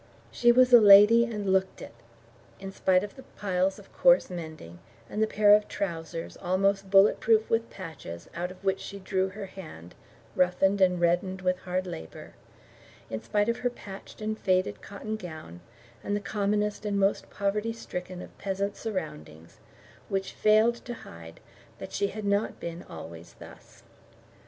She 0.31 0.51
was 0.51 0.73
a 0.73 0.81
lady, 0.81 1.25
and 1.25 1.53
looked 1.53 1.79
it, 1.79 1.93
in 2.59 2.71
spite 2.71 3.03
of 3.03 3.15
the 3.15 3.21
piles 3.37 3.77
of 3.77 3.93
coarse 3.93 4.31
mending, 4.31 4.79
and 5.07 5.21
the 5.21 5.27
pair 5.27 5.53
of 5.53 5.67
trousers, 5.67 6.35
almost 6.37 6.89
bullet 6.89 7.19
proof 7.19 7.51
with 7.51 7.69
patches, 7.69 8.27
out 8.33 8.49
of 8.49 8.63
which 8.63 8.79
she 8.79 8.97
drew 8.97 9.29
her 9.29 9.45
hand, 9.45 9.93
roughened 10.35 10.81
and 10.81 10.99
reddened 10.99 11.43
with 11.43 11.59
hard 11.59 11.85
labour, 11.85 12.33
in 13.11 13.21
spite 13.21 13.47
of 13.47 13.57
her 13.57 13.69
patched 13.69 14.21
and 14.21 14.39
faded 14.39 14.81
cotton 14.81 15.17
gown, 15.17 15.61
and 16.03 16.15
the 16.15 16.19
commonest 16.19 16.83
and 16.83 16.99
most 16.99 17.29
poverty 17.29 17.71
stricken 17.71 18.23
of 18.23 18.35
peasant 18.39 18.75
surroundings, 18.75 19.59
which 20.09 20.33
failed 20.33 20.73
to 20.83 20.95
hide 20.95 21.39
that 21.77 21.93
she 21.93 22.07
had 22.07 22.25
not 22.25 22.59
been 22.59 22.81
always 22.89 23.35
thus. 23.37 23.83